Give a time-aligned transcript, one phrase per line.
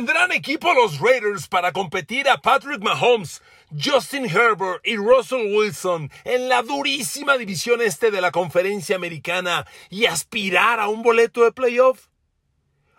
[0.00, 6.48] ¿Tendrán equipo los Raiders para competir a Patrick Mahomes, Justin Herbert y Russell Wilson en
[6.48, 12.06] la durísima división este de la conferencia americana y aspirar a un boleto de playoff?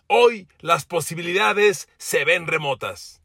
[0.06, 3.24] Hoy las posibilidades se ven remotas.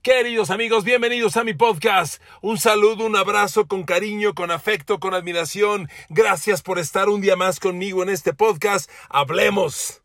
[0.00, 2.22] Queridos amigos, bienvenidos a mi podcast.
[2.40, 5.90] Un saludo, un abrazo con cariño, con afecto, con admiración.
[6.08, 8.90] Gracias por estar un día más conmigo en este podcast.
[9.10, 10.00] Hablemos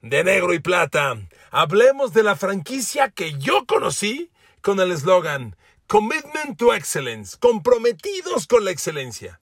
[0.00, 1.16] de negro y plata.
[1.54, 4.30] Hablemos de la franquicia que yo conocí
[4.62, 5.54] con el eslogan
[5.86, 9.38] Commitment to Excellence, comprometidos con la excelencia.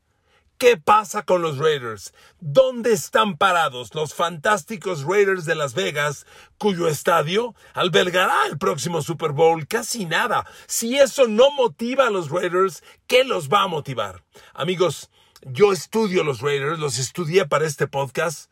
[0.59, 2.13] ¿Qué pasa con los Raiders?
[2.41, 6.27] ¿Dónde están parados los fantásticos Raiders de Las Vegas,
[6.59, 9.69] cuyo estadio albergará el próximo Super Bowl?
[9.69, 10.45] Casi nada.
[10.67, 14.25] Si eso no motiva a los Raiders, ¿qué los va a motivar?
[14.53, 15.11] Amigos,
[15.43, 18.51] yo estudio los Raiders, los estudié para este podcast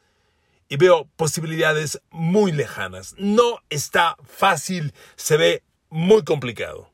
[0.68, 3.14] y veo posibilidades muy lejanas.
[3.18, 6.90] No está fácil, se ve muy complicado.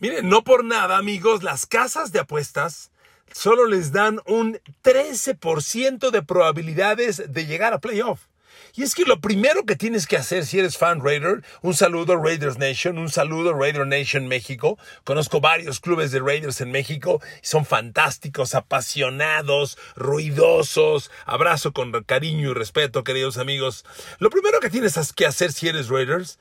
[0.00, 2.90] Miren, no por nada, amigos, las casas de apuestas
[3.32, 8.26] solo les dan un 13% de probabilidades de llegar a playoff.
[8.74, 12.16] Y es que lo primero que tienes que hacer si eres fan Raider, un saludo
[12.16, 14.78] Raiders Nation, un saludo Raider Nation México.
[15.04, 21.10] Conozco varios clubes de Raiders en México y son fantásticos, apasionados, ruidosos.
[21.26, 23.84] Abrazo con cariño y respeto, queridos amigos.
[24.18, 26.38] Lo primero que tienes que hacer si eres Raiders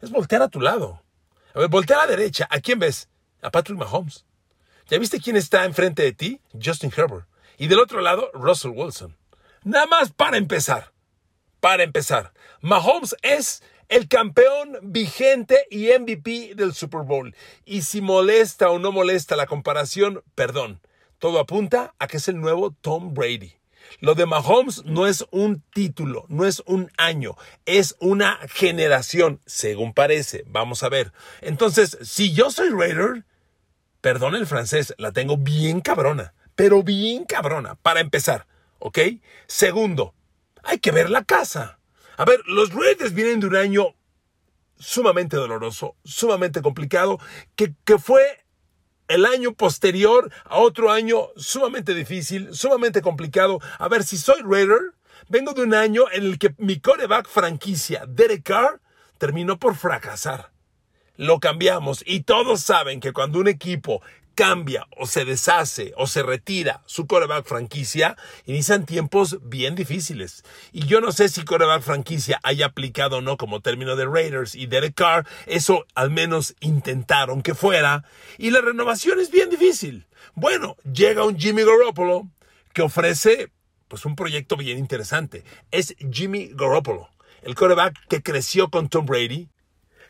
[0.00, 1.02] es voltear a tu lado.
[1.54, 2.48] A ver, voltea a la derecha.
[2.50, 3.10] ¿A quién ves?
[3.42, 4.24] A Patrick Mahomes.
[4.88, 6.40] ¿Ya viste quién está enfrente de ti?
[6.52, 7.26] Justin Herbert.
[7.58, 9.14] Y del otro lado, Russell Wilson.
[9.64, 10.93] Nada más para empezar.
[11.64, 17.34] Para empezar, Mahomes es el campeón vigente y MVP del Super Bowl.
[17.64, 20.82] Y si molesta o no molesta la comparación, perdón.
[21.18, 23.54] Todo apunta a que es el nuevo Tom Brady.
[24.00, 29.94] Lo de Mahomes no es un título, no es un año, es una generación, según
[29.94, 30.44] parece.
[30.46, 31.14] Vamos a ver.
[31.40, 33.24] Entonces, si yo soy Raider,
[34.02, 38.46] perdón el francés, la tengo bien cabrona, pero bien cabrona, para empezar,
[38.80, 38.98] ¿ok?
[39.46, 40.12] Segundo,
[40.64, 41.78] hay que ver la casa.
[42.16, 43.94] A ver, los Raiders vienen de un año
[44.76, 47.18] sumamente doloroso, sumamente complicado,
[47.56, 48.44] que, que fue
[49.08, 53.60] el año posterior a otro año sumamente difícil, sumamente complicado.
[53.78, 54.94] A ver, si soy Raider,
[55.28, 58.80] vengo de un año en el que mi coreback franquicia, Derek Carr,
[59.18, 60.52] terminó por fracasar.
[61.16, 64.02] Lo cambiamos y todos saben que cuando un equipo
[64.34, 70.44] cambia o se deshace o se retira su coreback franquicia, inician tiempos bien difíciles.
[70.72, 74.54] Y yo no sé si coreback franquicia haya aplicado o no como término de Raiders
[74.54, 78.04] y Derek Carr, eso al menos intentaron que fuera.
[78.38, 80.06] Y la renovación es bien difícil.
[80.34, 82.28] Bueno, llega un Jimmy Garoppolo
[82.72, 83.50] que ofrece
[83.88, 85.44] pues un proyecto bien interesante.
[85.70, 87.08] Es Jimmy Garoppolo,
[87.42, 89.48] el coreback que creció con Tom Brady,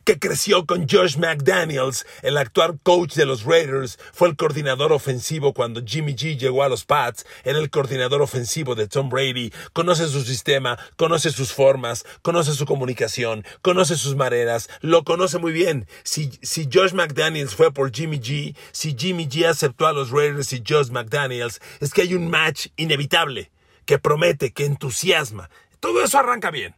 [0.04, 5.54] que creció con Josh McDaniels, el actual coach de los Raiders, fue el coordinador ofensivo
[5.54, 10.06] cuando Jimmy G llegó a los Pats, era el coordinador ofensivo de Tom Brady, conoce
[10.08, 15.88] su sistema, conoce sus formas, conoce su comunicación, conoce sus maneras, lo conoce muy bien.
[16.02, 20.52] Si, si Josh McDaniels fue por Jimmy G, si Jimmy G aceptó a los Raiders
[20.52, 23.50] y Josh McDaniels, es que hay un match inevitable,
[23.86, 25.48] que promete, que entusiasma.
[25.80, 26.74] Todo eso arranca bien.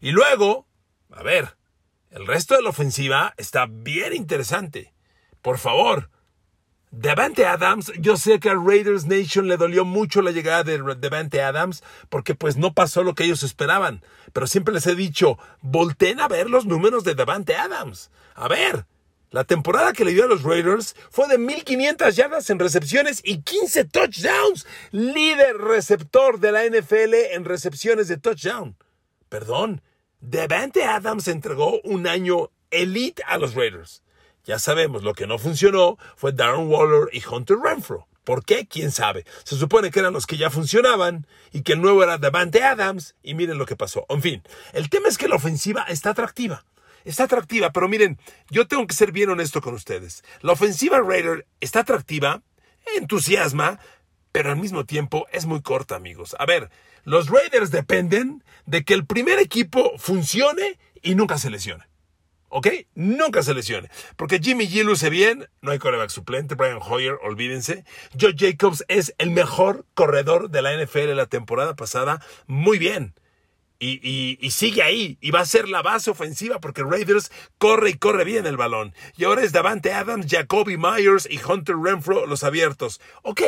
[0.00, 0.66] Y luego,
[1.10, 1.57] a ver,
[2.10, 4.94] el resto de la ofensiva está bien interesante.
[5.42, 6.10] Por favor,
[6.90, 11.42] Devante Adams, yo sé que a Raiders Nation le dolió mucho la llegada de Devante
[11.42, 14.02] Adams porque pues no pasó lo que ellos esperaban.
[14.32, 18.10] Pero siempre les he dicho, volten a ver los números de Devante Adams.
[18.34, 18.86] A ver,
[19.30, 23.42] la temporada que le dio a los Raiders fue de 1500 yardas en recepciones y
[23.42, 24.66] 15 touchdowns.
[24.90, 28.76] Líder receptor de la NFL en recepciones de touchdown.
[29.28, 29.82] Perdón,
[30.20, 34.02] Devante Adams entregó un año elite a los Raiders.
[34.44, 38.08] Ya sabemos, lo que no funcionó fue Darren Waller y Hunter Renfro.
[38.24, 38.66] ¿Por qué?
[38.66, 39.24] ¿Quién sabe?
[39.44, 43.14] Se supone que eran los que ya funcionaban y que el nuevo era Devante Adams
[43.22, 44.06] y miren lo que pasó.
[44.08, 44.42] En fin,
[44.72, 46.64] el tema es que la ofensiva está atractiva.
[47.04, 48.18] Está atractiva, pero miren,
[48.50, 50.24] yo tengo que ser bien honesto con ustedes.
[50.42, 52.42] La ofensiva Raider está atractiva,
[52.96, 53.78] entusiasma,
[54.38, 56.36] pero al mismo tiempo es muy corta, amigos.
[56.38, 56.70] A ver,
[57.02, 61.88] los Raiders dependen de que el primer equipo funcione y nunca se lesione.
[62.48, 62.68] ¿Ok?
[62.94, 63.90] Nunca se lesione.
[64.14, 67.84] Porque Jimmy G luce bien, no hay coreback suplente, Brian Hoyer, olvídense.
[68.16, 73.14] Joe Jacobs es el mejor corredor de la NFL la temporada pasada, muy bien.
[73.80, 78.22] Y, sigue ahí, y va a ser la base ofensiva porque Raiders corre y corre
[78.22, 78.94] bien el balón.
[79.16, 83.00] Y ahora es Davante Adams, Jacoby Myers y Hunter Renfro los abiertos.
[83.22, 83.42] Ok,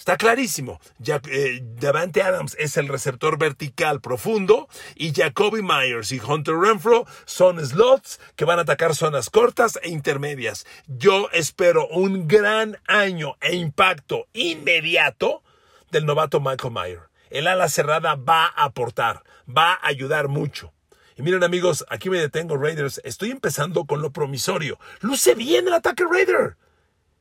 [0.00, 0.80] Está clarísimo.
[0.98, 7.04] Ya, eh, Davante Adams es el receptor vertical profundo y Jacoby Myers y Hunter Renfro
[7.26, 10.66] son slots que van a atacar zonas cortas e intermedias.
[10.86, 15.42] Yo espero un gran año e impacto inmediato
[15.90, 17.02] del novato Michael Myers.
[17.28, 20.72] El ala cerrada va a aportar, va a ayudar mucho.
[21.18, 23.02] Y miren amigos, aquí me detengo Raiders.
[23.04, 24.78] Estoy empezando con lo promisorio.
[25.00, 26.56] Luce bien el ataque Raider.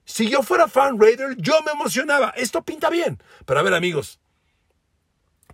[0.10, 2.30] Si yo fuera fan Raider, yo me emocionaba.
[2.36, 3.22] Esto pinta bien.
[3.46, 4.20] Pero a ver, amigos,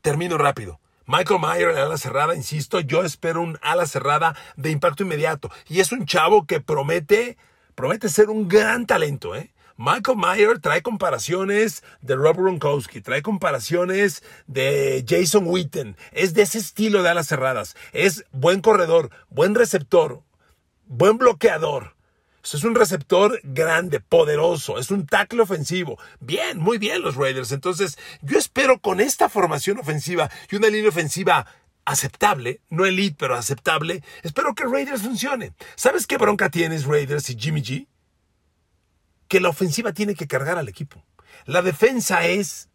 [0.02, 0.80] termino rápido.
[1.06, 5.52] Michael Mayer en ala cerrada, insisto, yo espero un ala cerrada de impacto inmediato.
[5.68, 7.38] Y es un chavo que promete,
[7.76, 9.54] promete ser un gran talento, ¿eh?
[9.76, 15.98] Michael Mayer trae comparaciones de Rob Gronkowski, trae comparaciones de Jason Witten.
[16.14, 17.76] Es de ese estilo de alas cerradas.
[17.92, 20.22] Es buen corredor, buen receptor,
[20.88, 21.95] buen bloqueador.
[22.54, 25.98] Es un receptor grande, poderoso, es un tackle ofensivo.
[26.20, 27.52] Bien, muy bien los Raiders.
[27.52, 31.48] Entonces, yo espero con esta formación ofensiva y una línea ofensiva
[31.86, 35.54] aceptable, no elite, pero aceptable, espero que Raiders funcione.
[35.76, 37.88] ¿Sabes qué bronca tienes Raiders y Jimmy G?
[39.28, 41.04] Que la ofensiva tiene que cargar al equipo.
[41.46, 42.70] La defensa es,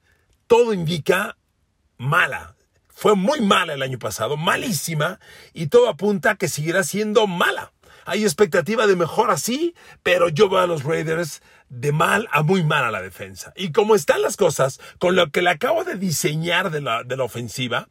[0.46, 1.36] todo indica,
[1.96, 2.56] mala.
[2.88, 5.20] Fue muy mala el año pasado, malísima,
[5.54, 7.72] y todo apunta a que seguirá siendo mala.
[8.04, 12.62] Hay expectativa de mejor así, pero yo veo a los Raiders de mal a muy
[12.62, 13.52] mal a la defensa.
[13.56, 17.16] Y como están las cosas, con lo que le acabo de diseñar de la, de
[17.16, 17.88] la ofensiva,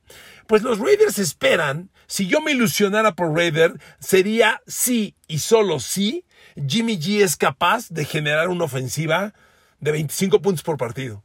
[0.47, 6.25] pues los Raiders esperan, si yo me ilusionara por Raider, sería sí y solo sí,
[6.67, 9.33] Jimmy G es capaz de generar una ofensiva
[9.79, 11.23] de 25 puntos por partido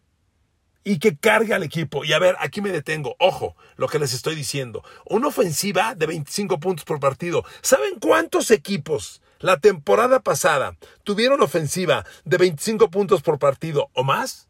[0.85, 2.05] y que cargue al equipo.
[2.05, 3.17] Y a ver, aquí me detengo.
[3.19, 4.85] Ojo, lo que les estoy diciendo.
[5.07, 7.45] Una ofensiva de 25 puntos por partido.
[7.63, 14.49] ¿Saben cuántos equipos la temporada pasada tuvieron ofensiva de 25 puntos por partido o más?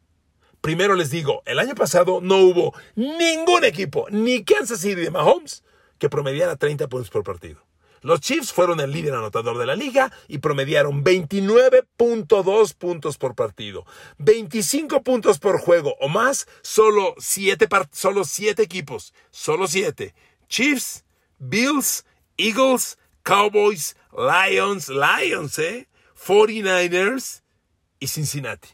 [0.60, 5.62] Primero les digo, el año pasado no hubo ningún equipo, ni Kansas City de Mahomes,
[5.98, 7.60] que promediara 30 puntos por partido.
[8.04, 13.86] Los Chiefs fueron el líder anotador de la liga y promediaron 29.2 puntos por partido.
[14.18, 18.22] 25 puntos por juego o más, solo 7 solo
[18.58, 19.14] equipos.
[19.30, 20.14] Solo 7.
[20.48, 21.06] Chiefs,
[21.38, 22.04] Bills,
[22.36, 25.88] Eagles, Cowboys, Lions, Lions, ¿eh?
[26.26, 27.40] 49ers
[28.00, 28.68] y Cincinnati,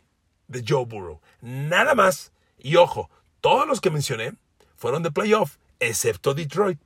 [0.48, 1.20] de Joe Burrow.
[1.40, 2.32] Nada más.
[2.58, 3.08] Y ojo,
[3.40, 4.32] todos los que mencioné
[4.74, 6.80] fueron de playoff, excepto Detroit.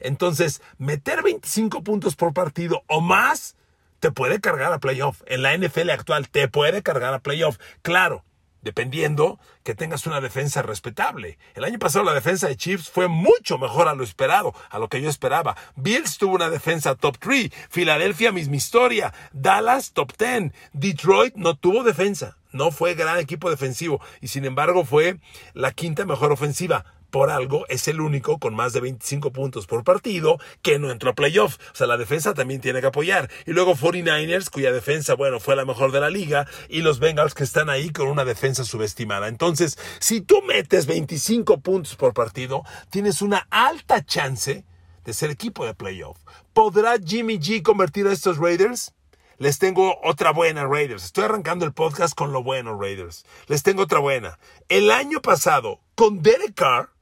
[0.00, 3.56] Entonces, meter 25 puntos por partido o más
[4.00, 5.22] te puede cargar a playoff.
[5.26, 7.58] En la NFL actual te puede cargar a playoff.
[7.82, 8.24] Claro,
[8.64, 11.38] dependiendo que tengas una defensa respetable.
[11.54, 14.88] El año pasado la defensa de Chiefs fue mucho mejor a lo esperado, a lo
[14.88, 15.56] que yo esperaba.
[15.76, 21.84] Bills tuvo una defensa top 3, Filadelfia misma historia, Dallas top 10, Detroit no tuvo
[21.84, 25.18] defensa, no fue gran equipo defensivo y sin embargo fue
[25.52, 29.84] la quinta mejor ofensiva por algo es el único con más de 25 puntos por
[29.84, 31.58] partido que no entró a playoff.
[31.72, 33.30] O sea, la defensa también tiene que apoyar.
[33.46, 37.34] Y luego 49ers, cuya defensa, bueno, fue la mejor de la liga, y los Bengals
[37.34, 39.28] que están ahí con una defensa subestimada.
[39.28, 44.64] Entonces, si tú metes 25 puntos por partido, tienes una alta chance
[45.04, 46.18] de ser equipo de playoff.
[46.52, 48.92] ¿Podrá Jimmy G convertir a estos Raiders?
[49.38, 51.04] Les tengo otra buena, Raiders.
[51.04, 53.24] Estoy arrancando el podcast con lo bueno, Raiders.
[53.46, 54.40] Les tengo otra buena.
[54.68, 56.93] El año pasado, con Derek Carr,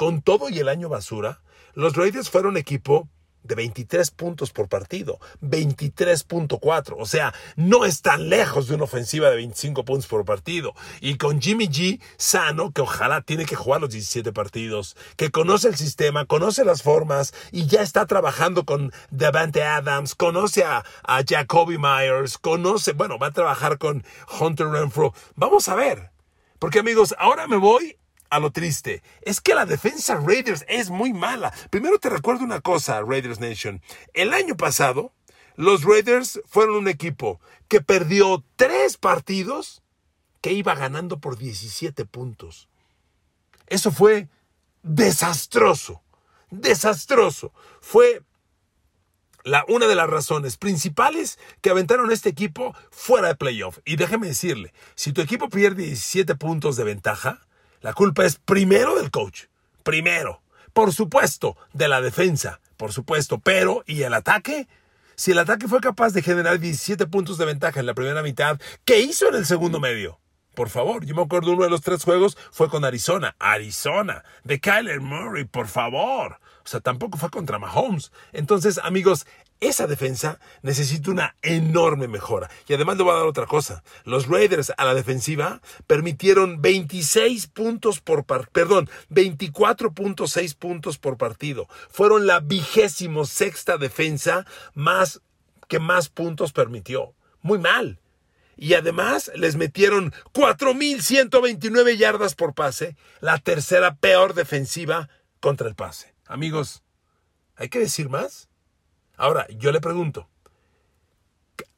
[0.00, 1.42] con todo y el año basura,
[1.74, 3.10] los Raiders fueron equipo
[3.42, 9.36] de 23 puntos por partido, 23.4, o sea, no están lejos de una ofensiva de
[9.36, 10.72] 25 puntos por partido.
[11.02, 15.68] Y con Jimmy G sano, que ojalá tiene que jugar los 17 partidos, que conoce
[15.68, 21.22] el sistema, conoce las formas y ya está trabajando con Devante Adams, conoce a, a
[21.28, 24.02] Jacoby Myers, conoce, bueno, va a trabajar con
[24.40, 25.12] Hunter Renfro.
[25.34, 26.10] Vamos a ver.
[26.58, 27.99] Porque amigos, ahora me voy
[28.30, 29.02] a lo triste.
[29.22, 31.52] Es que la defensa Raiders es muy mala.
[31.70, 33.82] Primero te recuerdo una cosa, Raiders Nation.
[34.14, 35.12] El año pasado,
[35.56, 39.82] los Raiders fueron un equipo que perdió tres partidos
[40.40, 42.68] que iba ganando por 17 puntos.
[43.66, 44.28] Eso fue
[44.82, 46.02] desastroso.
[46.50, 47.52] Desastroso.
[47.80, 48.22] Fue
[49.44, 53.78] la, una de las razones principales que aventaron este equipo fuera de playoff.
[53.84, 57.46] Y déjeme decirle, si tu equipo pierde 17 puntos de ventaja,
[57.80, 59.44] la culpa es primero del coach.
[59.82, 60.42] Primero.
[60.72, 62.60] Por supuesto, de la defensa.
[62.76, 63.38] Por supuesto.
[63.38, 64.68] Pero, ¿y el ataque?
[65.16, 68.58] Si el ataque fue capaz de generar 17 puntos de ventaja en la primera mitad,
[68.84, 70.20] ¿qué hizo en el segundo medio?
[70.54, 73.36] Por favor, yo me acuerdo uno de los tres juegos fue con Arizona.
[73.38, 74.24] Arizona.
[74.44, 76.38] De Kyler Murray, por favor.
[76.64, 78.12] O sea, tampoco fue contra Mahomes.
[78.32, 79.26] Entonces, amigos,
[79.60, 82.50] esa defensa necesita una enorme mejora.
[82.66, 83.82] Y además le voy a dar otra cosa.
[84.04, 91.68] Los Raiders a la defensiva permitieron 26 puntos por perdón, 24.6 puntos por partido.
[91.90, 95.20] Fueron la vigésimo sexta defensa más
[95.68, 97.14] que más puntos permitió.
[97.42, 98.00] Muy mal.
[98.56, 105.08] Y además les metieron 4.129 yardas por pase, la tercera peor defensiva
[105.40, 106.14] contra el pase.
[106.26, 106.82] Amigos,
[107.56, 108.49] ¿hay que decir más?
[109.20, 110.30] Ahora, yo le pregunto,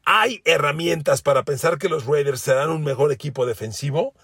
[0.04, 4.14] ¿hay herramientas para pensar que los Raiders serán un mejor equipo defensivo?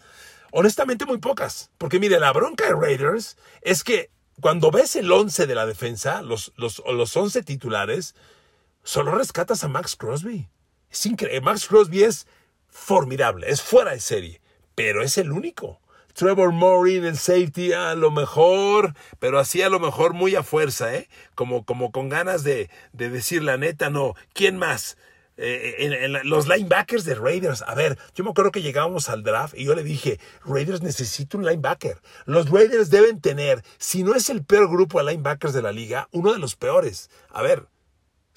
[0.53, 1.73] Honestamente, muy pocas.
[1.79, 6.23] Porque mire, la bronca de Raiders es que cuando ves el 11 de la defensa,
[6.23, 8.15] los, los, los 11 titulares,
[8.85, 10.49] solo rescatas a Max Crosby.
[10.89, 11.41] Es increíble.
[11.41, 12.29] Max Crosby es
[12.69, 14.41] formidable, es fuera de serie,
[14.77, 15.81] pero es el único.
[16.19, 20.93] Trevor Morin, el safety, a lo mejor, pero así a lo mejor muy a fuerza,
[20.93, 21.09] ¿eh?
[21.37, 24.15] Como, como con ganas de, de decir la neta, no.
[24.33, 24.97] ¿Quién más?
[25.37, 27.63] Eh, en, los linebackers de Raiders.
[27.63, 31.39] A ver, yo me acuerdo que llegábamos al draft y yo le dije, Raiders necesita
[31.39, 32.01] un linebacker.
[32.25, 36.09] Los Raiders deben tener, si no es el peor grupo de linebackers de la liga,
[36.11, 37.11] uno de los peores.
[37.31, 37.69] A ver,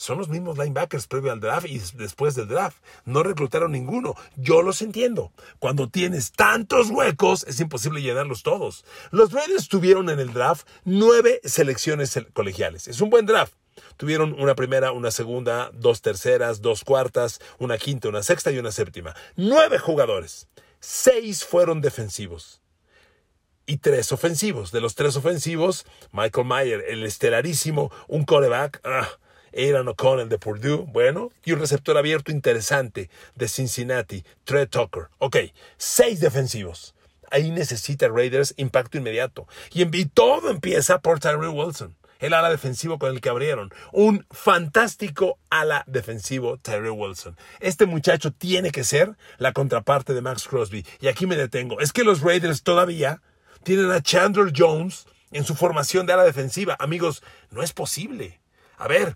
[0.01, 2.75] son los mismos linebackers previo al draft y después del draft.
[3.05, 4.15] No reclutaron ninguno.
[4.35, 5.31] Yo los entiendo.
[5.59, 8.83] Cuando tienes tantos huecos, es imposible llenarlos todos.
[9.11, 12.87] Los Raiders tuvieron en el draft nueve selecciones colegiales.
[12.87, 13.53] Es un buen draft.
[13.95, 18.71] Tuvieron una primera, una segunda, dos terceras, dos cuartas, una quinta, una sexta y una
[18.71, 19.15] séptima.
[19.35, 20.47] Nueve jugadores.
[20.79, 22.63] Seis fueron defensivos
[23.67, 24.71] y tres ofensivos.
[24.71, 28.81] De los tres ofensivos, Michael Mayer, el estelarísimo, un coreback.
[28.83, 29.07] Ah,
[29.55, 35.07] Aaron O'Connell de Purdue, bueno, y un receptor abierto interesante de Cincinnati, Trey Tucker.
[35.17, 35.37] Ok,
[35.77, 36.95] seis defensivos.
[37.31, 39.47] Ahí necesita Raiders impacto inmediato.
[39.71, 43.73] Y, y todo empieza por Tyree Wilson, el ala defensivo con el que abrieron.
[43.93, 47.37] Un fantástico ala defensivo, Tyree Wilson.
[47.61, 50.85] Este muchacho tiene que ser la contraparte de Max Crosby.
[50.99, 51.79] Y aquí me detengo.
[51.79, 53.21] Es que los Raiders todavía
[53.63, 56.75] tienen a Chandler Jones en su formación de ala defensiva.
[56.79, 58.41] Amigos, no es posible.
[58.77, 59.15] A ver,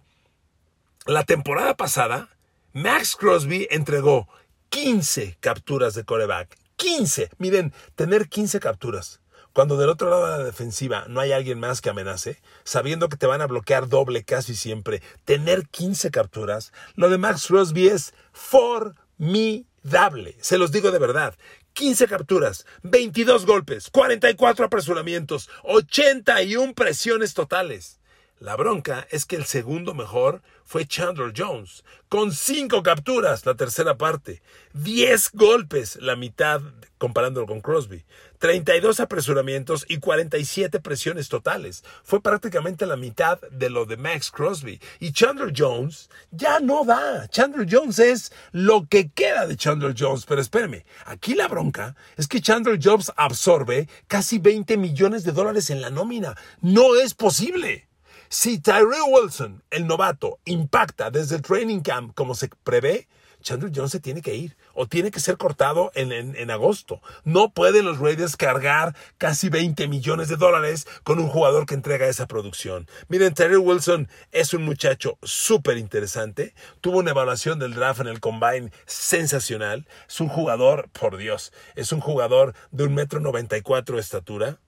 [1.05, 2.29] la temporada pasada,
[2.73, 4.27] Max Crosby entregó
[4.69, 6.57] 15 capturas de coreback.
[6.77, 7.29] 15.
[7.37, 9.21] Miren, tener 15 capturas.
[9.53, 13.15] Cuando del otro lado de la defensiva no hay alguien más que amenace, sabiendo que
[13.15, 18.13] te van a bloquear doble casi siempre, tener 15 capturas, lo de Max Crosby es
[18.33, 20.35] formidable.
[20.41, 21.35] Se los digo de verdad.
[21.71, 27.99] 15 capturas, 22 golpes, 44 apresuramientos, 81 presiones totales.
[28.39, 33.97] La bronca es que el segundo mejor fue Chandler Jones, con cinco capturas, la tercera
[33.97, 34.41] parte,
[34.73, 36.61] 10 golpes, la mitad
[36.97, 38.03] comparándolo con Crosby,
[38.39, 41.85] 32 apresuramientos y 47 presiones totales.
[42.03, 44.81] Fue prácticamente la mitad de lo de Max Crosby.
[44.99, 47.29] Y Chandler Jones ya no da.
[47.29, 50.25] Chandler Jones es lo que queda de Chandler Jones.
[50.25, 55.69] Pero espérame, aquí la bronca es que Chandler Jones absorbe casi 20 millones de dólares
[55.69, 56.35] en la nómina.
[56.59, 57.87] No es posible.
[58.29, 63.07] Si Tyree Wilson, el novato, impacta desde el training camp como se prevé,
[63.45, 66.99] Chandler Jones se tiene que ir o tiene que ser cortado en, en, agosto.
[67.23, 72.07] No pueden los Raiders cargar casi 20 millones de dólares con un jugador que entrega
[72.07, 72.87] esa producción.
[73.07, 76.55] Miren, Tyree Wilson es un muchacho súper interesante.
[76.81, 79.87] Tuvo una evaluación del draft en el combine sensacional.
[80.09, 84.59] Es un jugador, por Dios, es un jugador de un metro 94 de estatura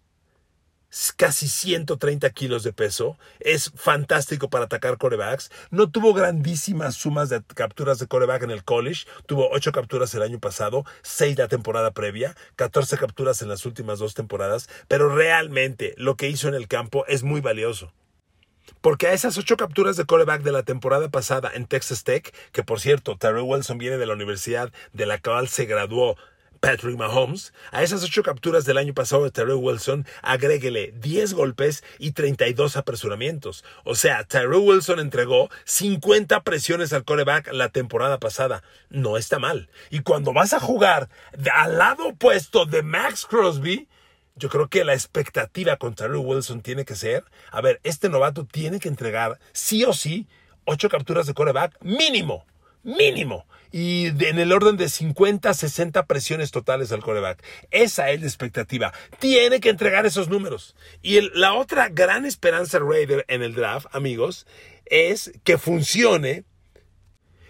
[1.15, 7.41] casi 130 kilos de peso, es fantástico para atacar corebacks, no tuvo grandísimas sumas de
[7.55, 11.91] capturas de coreback en el college, tuvo 8 capturas el año pasado, 6 la temporada
[11.91, 16.67] previa, 14 capturas en las últimas dos temporadas, pero realmente lo que hizo en el
[16.67, 17.91] campo es muy valioso.
[18.81, 22.63] Porque a esas ocho capturas de coreback de la temporada pasada en Texas Tech, que
[22.63, 26.17] por cierto, Terry Wilson viene de la universidad de la cual se graduó
[26.59, 31.83] Patrick Mahomes, a esas ocho capturas del año pasado de Tyrell Wilson, agréguele 10 golpes
[31.99, 33.63] y 32 apresuramientos.
[33.83, 38.63] O sea, Tyrell Wilson entregó 50 presiones al coreback la temporada pasada.
[38.89, 39.69] No está mal.
[39.89, 41.09] Y cuando vas a jugar
[41.53, 43.87] al lado opuesto de Max Crosby,
[44.35, 48.45] yo creo que la expectativa con Tyrell Wilson tiene que ser, a ver, este novato
[48.45, 50.27] tiene que entregar sí o sí
[50.65, 52.45] ocho capturas de coreback mínimo
[52.87, 53.45] mínimo.
[53.71, 57.43] Y en el orden de 50, 60 presiones totales al coreback.
[57.69, 58.93] Esa es la expectativa.
[59.19, 60.75] Tiene que entregar esos números.
[61.01, 64.47] Y la otra gran esperanza Raider en el draft, amigos,
[64.85, 66.45] es que funcione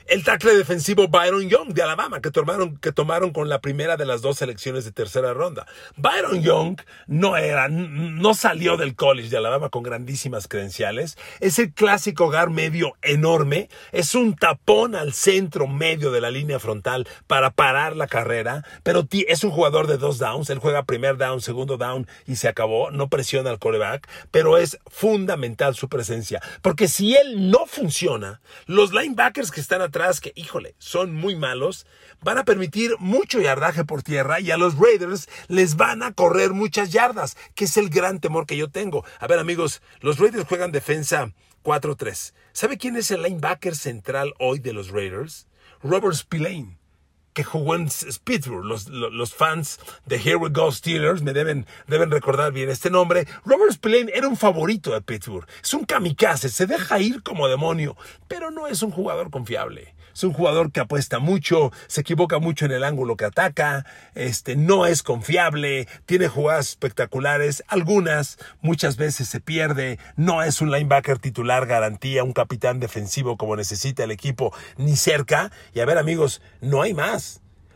[0.08, 4.06] El tackle defensivo Byron Young de Alabama, que tomaron, que tomaron con la primera de
[4.06, 5.68] las dos selecciones de tercera ronda.
[5.98, 11.18] Byron Young no era, no salió del college de Alabama con grandísimas credenciales.
[11.42, 13.68] Es el clásico hogar medio enorme.
[13.92, 18.64] Es un tapón al centro medio de la línea frontal para parar la carrera.
[18.84, 20.50] Pero es un jugador de dos downs.
[20.50, 22.92] Él juega primer down, segundo down y se acabó.
[22.92, 24.08] No presiona al coreback.
[24.32, 26.42] Pero es fundamental su presencia.
[26.62, 31.88] Porque si él no funciona, los linebackers que están atrás que, híjole, son muy malos,
[32.22, 36.54] van a permitir mucho yardaje por tierra y a los Raiders les van a correr
[36.54, 39.04] muchas yardas, que es el gran temor que yo tengo.
[39.20, 42.34] A ver amigos, los Raiders juegan defensa 4-3.
[42.54, 45.48] ¿Sabe quién es el linebacker central hoy de los Raiders?
[45.82, 46.78] Robert Spillane
[47.38, 47.88] que jugó en
[48.24, 48.66] Pittsburgh.
[48.66, 53.28] Los, los, fans de Here We Go Steelers me deben, deben recordar bien este nombre.
[53.46, 55.48] Robert Spillane era un favorito de Pittsburgh.
[55.62, 57.96] Es un kamikaze, se deja ir como demonio,
[58.28, 59.94] pero no es un jugador confiable.
[60.18, 64.56] Es un jugador que apuesta mucho, se equivoca mucho en el ángulo que ataca, este,
[64.56, 71.20] no es confiable, tiene jugadas espectaculares, algunas, muchas veces se pierde, no es un linebacker
[71.20, 75.52] titular garantía, un capitán defensivo como necesita el equipo, ni cerca.
[75.76, 77.27] Y a ver amigos, no hay más.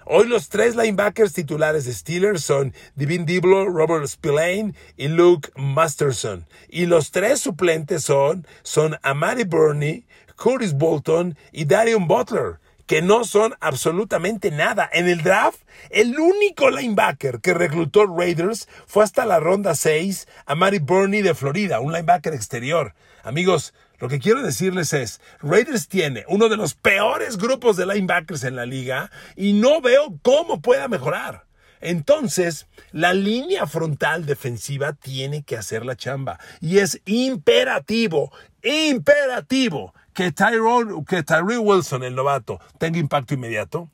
[0.06, 6.48] Hoy los tres linebackers titulares de Steelers son Divin Diblo, Robert Spillane y Luke Masterson.
[6.70, 10.06] Y los tres suplentes son, son Amari Burney,
[10.36, 14.90] Curtis Bolton y Darion Butler, que no son absolutamente nada.
[14.92, 15.60] En el draft,
[15.92, 21.36] el único linebacker que reclutó Raiders fue hasta la ronda 6 a Mary Burney de
[21.36, 22.96] Florida, un linebacker exterior.
[23.24, 28.44] Amigos, lo que quiero decirles es, Raiders tiene uno de los peores grupos de linebackers
[28.44, 31.46] en la liga y no veo cómo pueda mejorar.
[31.82, 36.40] Entonces, la línea frontal defensiva tiene que hacer la chamba.
[36.60, 38.32] Y es imperativo,
[38.64, 43.88] imperativo que Tyrone, que Tyree Wilson, el novato, tenga impacto inmediato.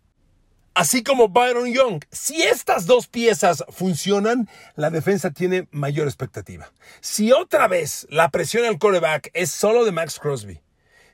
[0.77, 2.03] Así como Byron Young.
[2.11, 6.71] Si estas dos piezas funcionan, la defensa tiene mayor expectativa.
[7.01, 10.61] Si otra vez la presión al coreback es solo de Max Crosby,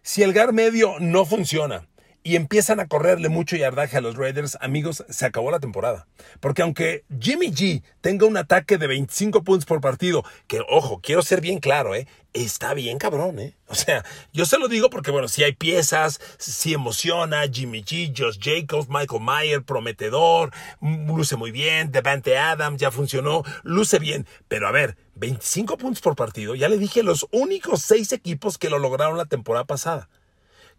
[0.02, 1.88] si el gar medio no funciona,
[2.24, 6.08] y empiezan a correrle mucho yardaje a los Raiders, amigos, se acabó la temporada.
[6.40, 11.22] Porque aunque Jimmy G tenga un ataque de 25 puntos por partido, que ojo, quiero
[11.22, 12.08] ser bien claro, ¿eh?
[12.32, 13.56] Está bien cabrón, ¿eh?
[13.68, 18.14] O sea, yo se lo digo porque, bueno, si hay piezas, si emociona, Jimmy G,
[18.18, 24.26] Josh Jacobs, Michael Mayer, prometedor, luce muy bien, Devante Adams ya funcionó, luce bien.
[24.48, 28.70] Pero a ver, 25 puntos por partido, ya le dije los únicos seis equipos que
[28.70, 30.10] lo lograron la temporada pasada.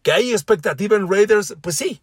[0.04, 1.56] ¿Que hay expectativa en Raiders?
[1.62, 2.02] Pues sí.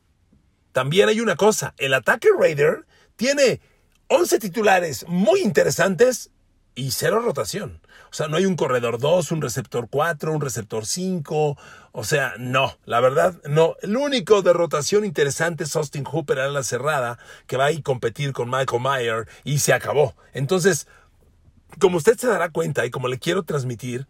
[0.71, 2.85] También hay una cosa, el ataque Raider
[3.15, 3.61] tiene
[4.07, 6.31] 11 titulares muy interesantes
[6.73, 7.79] y cero rotación.
[8.09, 11.57] O sea, no hay un corredor 2, un receptor 4, un receptor 5.
[11.91, 13.75] O sea, no, la verdad, no.
[13.83, 17.81] El único de rotación interesante es Austin Hooper a la cerrada, que va a ir
[17.81, 20.15] a competir con Michael Mayer y se acabó.
[20.33, 20.87] Entonces,
[21.79, 24.07] como usted se dará cuenta y como le quiero transmitir,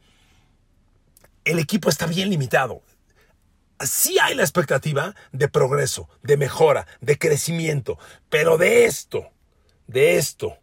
[1.43, 2.84] el equipo está bien limitado
[3.86, 7.98] sí hay la expectativa de progreso, de mejora, de crecimiento,
[8.30, 9.32] pero de esto,
[9.88, 10.58] de esto,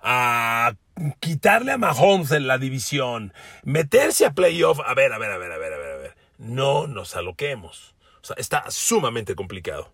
[0.00, 0.74] a
[1.20, 3.32] quitarle a Mahomes en la división,
[3.62, 6.16] meterse a playoff, a ver, a ver, a ver, a ver, a ver, a ver,
[6.38, 7.94] no nos aloquemos.
[8.22, 9.92] O sea, está sumamente complicado.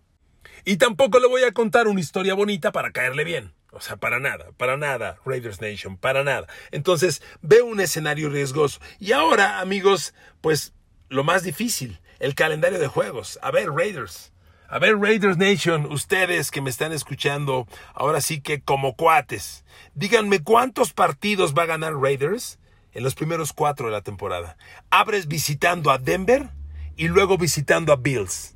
[0.63, 3.53] Y tampoco le voy a contar una historia bonita para caerle bien.
[3.71, 6.47] O sea, para nada, para nada, Raiders Nation, para nada.
[6.71, 8.79] Entonces, veo un escenario riesgoso.
[8.99, 10.73] Y ahora, amigos, pues
[11.09, 13.39] lo más difícil, el calendario de juegos.
[13.41, 14.31] A ver, Raiders.
[14.69, 20.41] A ver, Raiders Nation, ustedes que me están escuchando, ahora sí que como cuates, díganme
[20.41, 22.57] cuántos partidos va a ganar Raiders
[22.93, 24.55] en los primeros cuatro de la temporada.
[24.91, 26.51] Abres visitando a Denver
[26.95, 28.55] y luego visitando a Bills.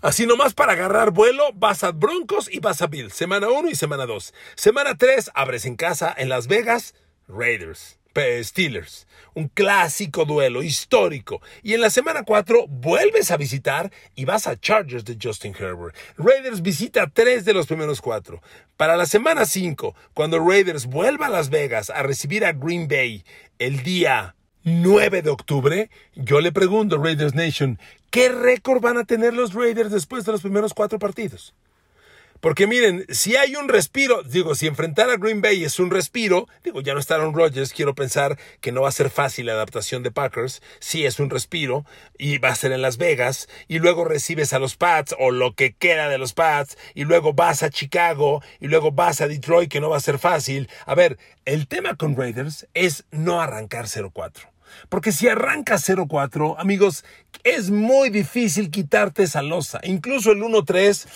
[0.00, 3.14] Así nomás para agarrar vuelo, vas a Broncos y vas a Bills.
[3.14, 4.32] Semana 1 y semana 2.
[4.54, 6.94] Semana 3, abres en casa en Las Vegas,
[7.26, 7.97] Raiders.
[8.42, 9.06] Steelers.
[9.34, 11.40] Un clásico duelo histórico.
[11.62, 15.94] Y en la semana 4 vuelves a visitar y vas a Chargers de Justin Herbert.
[16.16, 18.42] Raiders visita tres de los primeros cuatro.
[18.76, 23.24] Para la semana 5, cuando Raiders vuelva a Las Vegas a recibir a Green Bay
[23.58, 27.78] el día 9 de octubre, yo le pregunto, Raiders Nation,
[28.10, 31.54] ¿qué récord van a tener los Raiders después de los primeros cuatro partidos?
[32.40, 36.46] Porque miren, si hay un respiro, digo, si enfrentar a Green Bay es un respiro,
[36.62, 39.54] digo, ya no está Aaron Rodgers, quiero pensar que no va a ser fácil la
[39.54, 41.84] adaptación de Packers, sí es un respiro,
[42.16, 45.54] y va a ser en Las Vegas, y luego recibes a los Pats, o lo
[45.54, 49.70] que queda de los Pats, y luego vas a Chicago, y luego vas a Detroit,
[49.70, 50.68] que no va a ser fácil.
[50.86, 54.48] A ver, el tema con Raiders es no arrancar 0-4.
[54.88, 57.04] Porque si arranca 0-4, amigos,
[57.44, 59.80] es muy difícil quitarte esa losa.
[59.82, 61.06] Incluso el 1-3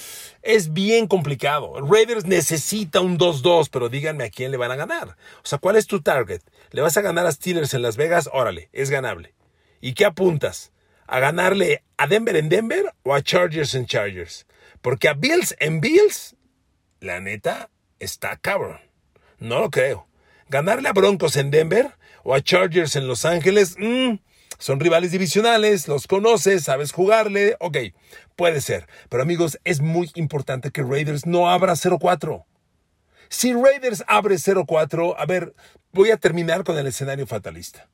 [0.42, 1.80] es bien complicado.
[1.80, 5.16] Raiders necesita un 2-2, pero díganme a quién le van a ganar.
[5.38, 6.42] O sea, ¿cuál es tu target?
[6.70, 8.28] ¿Le vas a ganar a Steelers en Las Vegas?
[8.32, 9.34] Órale, es ganable.
[9.80, 10.72] ¿Y qué apuntas?
[11.06, 14.46] ¿A ganarle a Denver en Denver o a Chargers en Chargers?
[14.80, 16.36] Porque a Bills en Bills,
[17.00, 18.80] la neta, está cabrón.
[19.38, 20.08] No lo creo.
[20.48, 21.92] Ganarle a Broncos en Denver
[22.24, 24.14] o a Chargers en Los Ángeles, mmm,
[24.62, 27.78] son rivales divisionales, los conoces, sabes jugarle, ok,
[28.36, 28.86] puede ser.
[29.08, 32.44] Pero amigos, es muy importante que Raiders no abra 0-4.
[33.28, 35.52] Si Raiders abre 0-4, a ver,
[35.90, 37.88] voy a terminar con el escenario fatalista.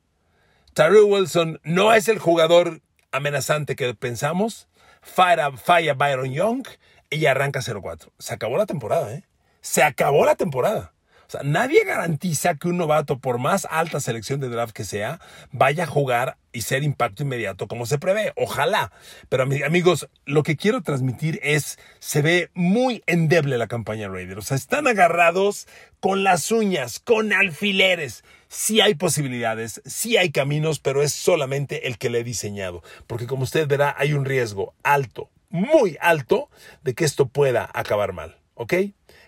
[0.74, 4.68] Tyrell Wilson no es el jugador amenazante que pensamos.
[5.00, 6.66] Falla, falla Byron Young
[7.09, 8.11] y arranca 0-4.
[8.18, 9.24] Se acabó la temporada, ¿eh?
[9.62, 10.92] Se acabó la temporada.
[11.29, 15.21] O sea, nadie garantiza que un novato, por más alta selección de draft que sea,
[15.53, 18.33] vaya a jugar y ser impacto inmediato como se prevé.
[18.35, 18.93] Ojalá.
[19.29, 24.38] Pero amigos, lo que quiero transmitir es, se ve muy endeble la campaña Raiders.
[24.38, 25.69] O sea, están agarrados
[26.01, 28.25] con las uñas, con alfileres.
[28.49, 32.83] Sí hay posibilidades, sí hay caminos, pero es solamente el que le he diseñado.
[33.07, 36.49] Porque como usted verá, hay un riesgo alto, muy alto,
[36.83, 38.38] de que esto pueda acabar mal.
[38.55, 38.73] ¿Ok?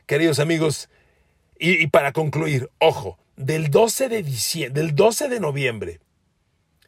[0.07, 0.89] Queridos amigos,
[1.61, 6.01] y, para concluir, ojo, del 12 de del 12 de noviembre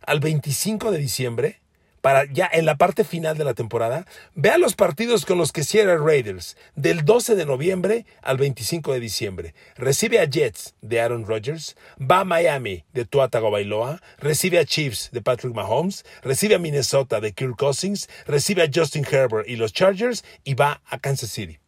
[0.00, 1.62] al 25 de diciembre,
[2.00, 5.62] para ya en la parte final de la temporada, vea los partidos con los que
[5.62, 9.54] cierra Raiders del 12 de noviembre al 25 de diciembre.
[9.76, 15.10] Recibe a Jets de Aaron Rodgers, va a Miami de Tua Tagovailoa, recibe a Chiefs
[15.12, 19.72] de Patrick Mahomes, recibe a Minnesota de Kirk Cousins, recibe a Justin Herbert y los
[19.72, 21.61] Chargers y va a Kansas City.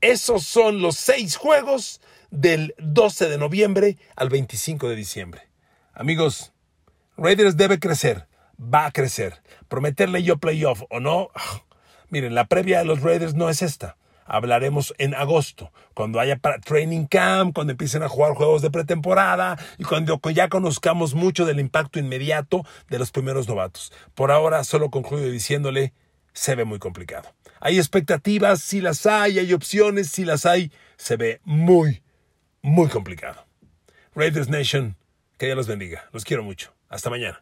[0.00, 5.42] Esos son los seis juegos del 12 de noviembre al 25 de diciembre.
[5.92, 6.54] Amigos,
[7.18, 8.26] Raiders debe crecer,
[8.58, 9.42] va a crecer.
[9.68, 11.28] Prometerle yo playoff o no,
[12.08, 13.98] miren, la previa de los Raiders no es esta.
[14.24, 19.84] Hablaremos en agosto, cuando haya training camp, cuando empiecen a jugar juegos de pretemporada y
[19.84, 23.92] cuando ya conozcamos mucho del impacto inmediato de los primeros novatos.
[24.14, 25.92] Por ahora solo concluyo diciéndole,
[26.32, 27.32] se ve muy complicado.
[27.60, 32.02] Hay expectativas, si las hay, hay opciones, si las hay, se ve muy,
[32.62, 33.44] muy complicado.
[34.14, 34.96] Raiders Nation,
[35.38, 36.08] que Dios los bendiga.
[36.12, 36.72] Los quiero mucho.
[36.88, 37.38] Hasta mañana.